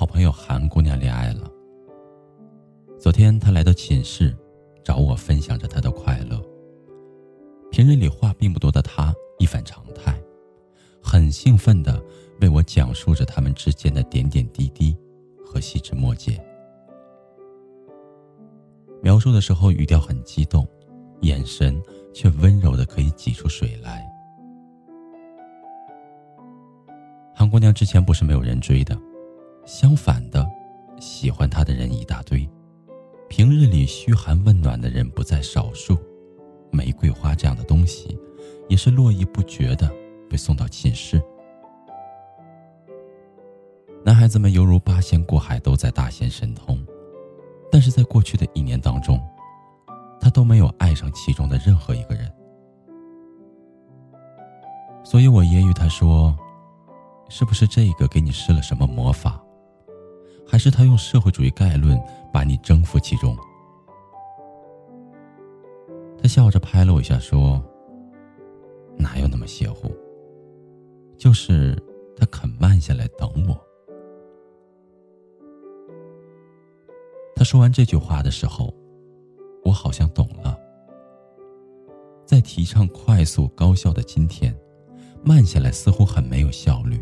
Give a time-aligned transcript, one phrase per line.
[0.00, 1.46] 好朋友韩姑娘恋爱了。
[2.98, 4.34] 昨天她来到寝室，
[4.82, 6.42] 找我分享着她的快乐。
[7.70, 10.18] 平日里话并不多的她一反常态，
[11.02, 12.02] 很兴奋的
[12.40, 14.96] 为我讲述着他们之间的点点滴滴
[15.44, 16.42] 和细枝末节。
[19.02, 20.66] 描述的时候语调很激动，
[21.20, 21.78] 眼神
[22.14, 24.02] 却温柔的可以挤出水来。
[27.34, 28.98] 韩姑娘之前不是没有人追的。
[29.70, 30.44] 相反的，
[30.98, 32.46] 喜欢他的人一大堆，
[33.28, 35.96] 平日里嘘寒问暖的人不在少数，
[36.72, 38.18] 玫瑰花这样的东西，
[38.68, 39.88] 也是络绎不绝的
[40.28, 41.22] 被送到寝室。
[44.04, 46.84] 男孩子们犹如八仙过海，都在大显神通，
[47.70, 49.20] 但是在过去的一年当中，
[50.20, 52.28] 他都没有爱上其中的任何一个人。
[55.04, 56.36] 所以我揶揄他说
[57.30, 59.40] ：“是不是这个给你施了什么魔法？”
[60.50, 61.96] 还是他用社会主义概论
[62.32, 63.36] 把你征服其中。
[66.20, 67.62] 他笑着拍了我一下，说
[68.98, 69.88] ：“哪有那么邪乎？
[71.16, 71.80] 就是
[72.16, 73.56] 他肯慢下来等我。”
[77.36, 78.74] 他说完这句话的时候，
[79.64, 80.58] 我好像懂了。
[82.26, 84.52] 在提倡快速高效的今天，
[85.24, 87.00] 慢下来似乎很没有效率。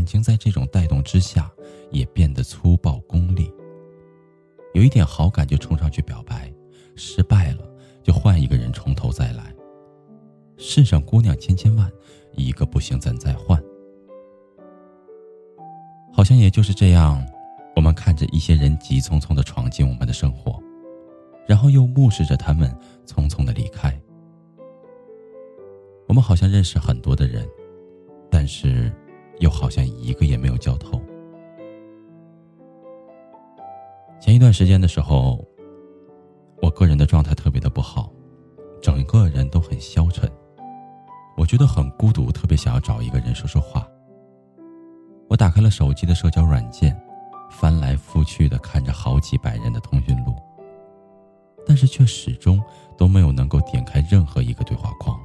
[0.00, 1.50] 感情在这种带动之下。
[1.90, 3.52] 也变得粗暴功利。
[4.74, 6.48] 有一点好感就冲上去表白，
[6.94, 7.68] 失败了
[8.00, 9.52] 就换一个人从头再来。
[10.56, 11.90] 世上姑娘千千万，
[12.36, 13.60] 一个不行咱再换。
[16.12, 17.26] 好像也就是这样，
[17.74, 20.62] 我们看着一些人急匆匆的闯进我们的生活，
[21.44, 22.72] 然后又目视着他们
[23.04, 24.00] 匆匆的离开。
[26.06, 27.44] 我们好像认识很多的人，
[28.30, 28.92] 但是
[29.40, 30.98] 又好像一个也没有交透。
[34.20, 35.44] 前一段时间的时候，
[36.62, 38.12] 我个人的状态特别的不好，
[38.80, 40.30] 整个人都很消沉，
[41.36, 43.86] 我觉得很孤独，特别想要找一个人说说话。
[45.28, 46.94] 我打开了手机的社交软件，
[47.50, 50.34] 翻来覆去的看着好几百人的通讯录，
[51.66, 52.62] 但是却始终
[52.98, 55.18] 都没有能够点开任何一个对话框。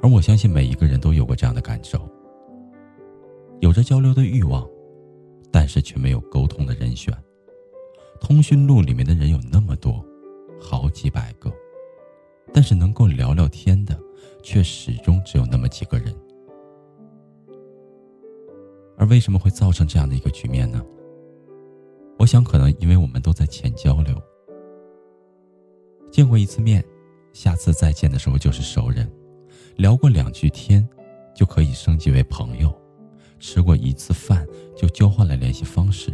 [0.00, 1.98] 而我相信每一个人都有过这样的感受，
[3.60, 4.68] 有着交流的欲望。
[5.52, 7.12] 但是却没有沟通的人选。
[8.20, 10.00] 通讯录里面的人有那么多，
[10.60, 11.52] 好几百个，
[12.54, 13.98] 但是能够聊聊天的，
[14.44, 16.14] 却始终只有那么几个人。
[18.96, 20.80] 而为什么会造成这样的一个局面呢？
[22.16, 24.14] 我想，可能因为我们都在浅交流，
[26.12, 26.84] 见过一次面，
[27.32, 29.10] 下次再见的时候就是熟人，
[29.74, 30.88] 聊过两句天，
[31.34, 32.72] 就可以升级为朋友。
[33.40, 34.46] 吃过一次饭
[34.76, 36.12] 就交换了联系方式。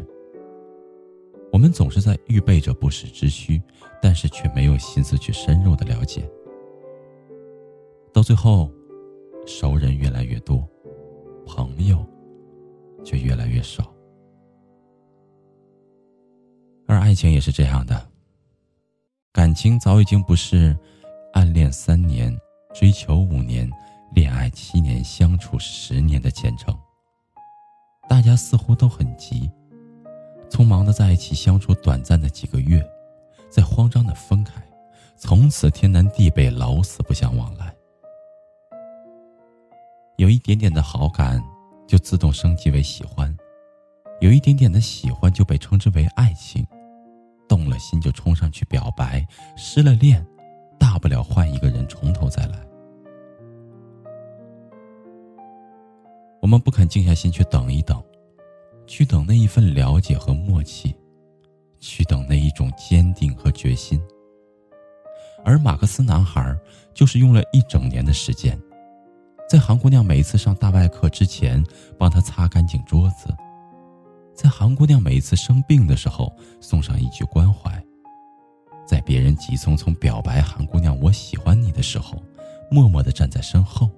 [1.52, 3.60] 我们总是在预备着不时之需，
[4.00, 6.28] 但是却没有心思去深入的了解。
[8.12, 8.70] 到最后，
[9.46, 10.66] 熟人越来越多，
[11.46, 12.04] 朋友
[13.04, 13.92] 却越来越少。
[16.86, 18.08] 而爱情也是这样的，
[19.32, 20.76] 感情早已经不是
[21.32, 22.36] 暗恋三年、
[22.74, 23.68] 追求五年、
[24.14, 26.76] 恋爱七年、相处十年的前程。
[28.08, 29.50] 大家似乎都很急，
[30.48, 32.82] 匆忙的在一起相处短暂的几个月，
[33.50, 34.62] 再慌张的分开，
[35.16, 37.74] 从此天南地北，老死不相往来。
[40.16, 41.42] 有一点点的好感，
[41.86, 43.28] 就自动升级为喜欢；
[44.20, 46.64] 有一点点的喜欢，就被称之为爱情；
[47.48, 49.26] 动了心就冲上去表白，
[49.56, 50.26] 失了恋，
[50.78, 52.58] 大不了换一个人从头再来。
[56.46, 58.00] 我们不肯静下心去等一等，
[58.86, 60.94] 去等那一份了解和默契，
[61.80, 64.00] 去等那一种坚定和决心。
[65.44, 66.56] 而马克思男孩
[66.94, 68.56] 就是用了一整年的时间，
[69.50, 71.60] 在韩姑娘每一次上大外课之前，
[71.98, 73.28] 帮她擦干净桌子；
[74.32, 77.72] 在韩姑娘每一次生病的时候，送上一句关怀；
[78.86, 82.22] 在别人急匆匆表白韩姑娘“我喜欢你”的时候，
[82.70, 83.90] 默默的站在身后，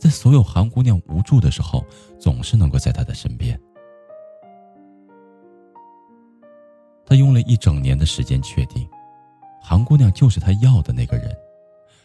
[0.00, 1.84] 在所有韩姑娘无助的时候，
[2.18, 3.60] 总是能够在她的身边。
[7.04, 8.88] 他用了一整年的时间确定，
[9.60, 11.36] 韩姑娘就是他要的那个人。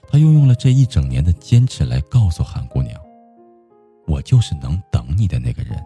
[0.09, 2.99] 他又用了这一整年的坚持来告诉韩姑娘
[4.07, 5.81] ：“我就是能等你的那个人。”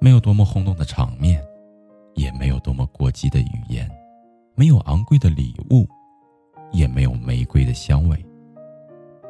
[0.00, 1.42] 没有多么轰动的场面，
[2.14, 3.90] 也没有多么过激的语言，
[4.54, 5.88] 没有昂贵的礼物，
[6.74, 8.22] 也没有玫瑰的香味。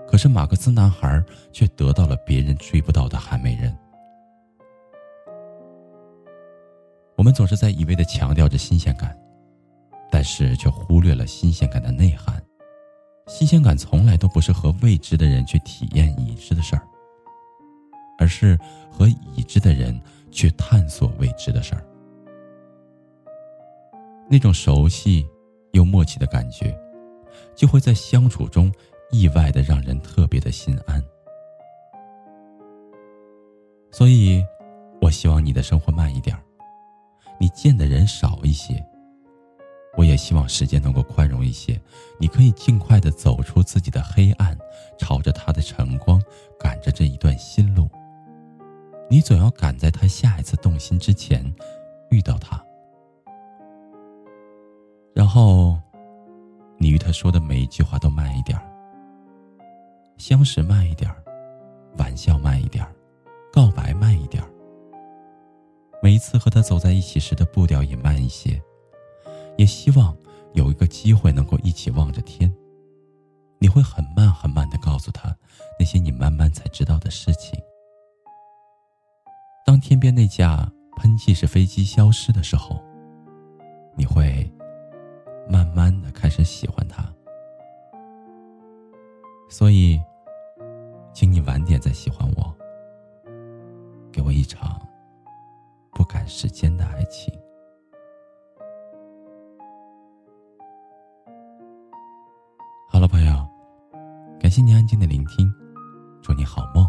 [0.08, 3.73] 可是马克思男孩却得到了别人追不到的韩美人。
[7.14, 9.17] 我们总是在一味的强调着新鲜感。
[10.11, 12.41] 但是却忽略了新鲜感的内涵。
[13.26, 16.82] 新鲜感从来都不是和未知的人去体验已知的事儿，
[18.17, 18.56] 而是
[18.88, 20.00] 和已知的人
[20.31, 21.85] 去探索未知的事儿。
[24.31, 25.26] 那种熟悉
[25.73, 26.79] 又默契的感觉，
[27.56, 28.73] 就会在相处中
[29.11, 31.03] 意外的让人特别的心安。
[33.91, 34.45] 所以，
[35.01, 36.37] 我希望你的生活慢一点
[37.41, 38.85] 你见的人少一些。
[39.97, 41.81] 我也希望时间能够宽容一些，
[42.19, 44.59] 你可以尽快的走出自己的黑暗，
[44.99, 46.21] 朝着他的晨光，
[46.59, 47.89] 赶着这一段新路。
[49.09, 51.34] 你总要赶在他下一次动心之前，
[57.15, 58.65] 说的每一句话都慢一点儿，
[60.19, 61.17] 相识慢一点儿，
[61.97, 62.93] 玩笑慢一点儿，
[63.53, 64.51] 告白慢一点儿。
[66.03, 68.61] 每一次和他走在一起时的步调也慢一些。
[69.57, 70.15] 也希望
[70.55, 72.53] 有一个机会能够一起望着天。
[73.61, 75.35] 你会很慢很慢的告诉他
[75.79, 77.59] 那些你慢慢才知道的事情。
[79.65, 82.83] 当天边那架喷气式飞机消失的时候，
[83.97, 84.44] 你会
[94.44, 94.79] 一场
[95.91, 97.32] 不赶时间的爱情。
[102.87, 103.32] 好了朋友，
[104.38, 105.50] 感谢你安静的聆听，
[106.20, 106.87] 祝你好梦，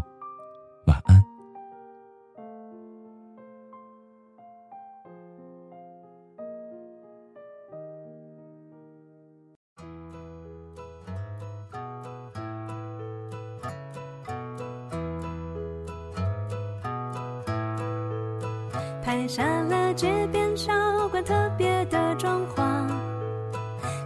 [19.06, 20.74] 拍下了街边小
[21.10, 22.90] 馆特别的装潢，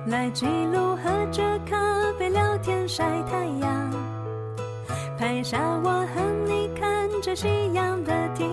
[0.07, 1.75] 来记录喝着咖
[2.19, 2.87] 啡聊天。
[2.87, 3.91] 晒太阳，
[5.19, 8.50] 拍下我和你看着夕阳的天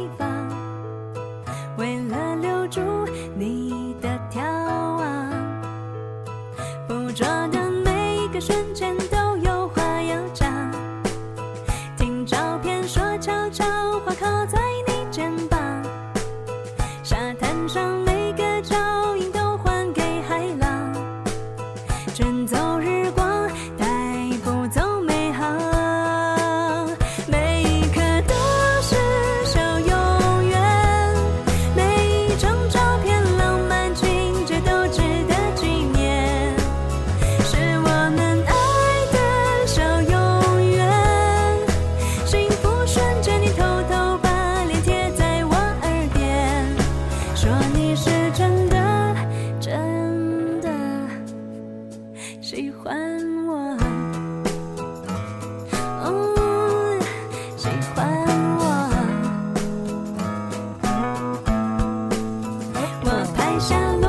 [63.59, 64.06] 想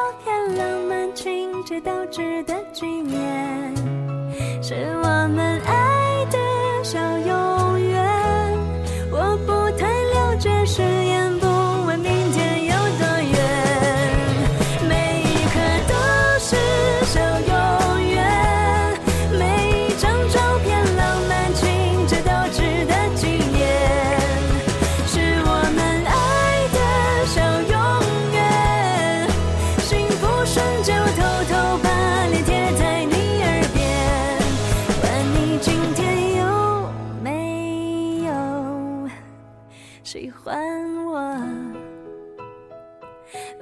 [0.00, 3.76] 照片、浪漫情节都值得纪念，
[4.62, 5.89] 是我们爱。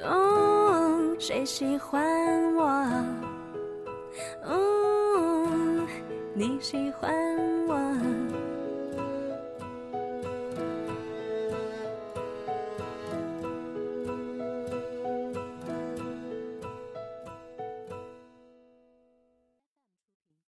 [0.02, 2.64] 哦谁喜欢我？
[4.44, 5.86] 哦
[6.34, 7.12] 你喜欢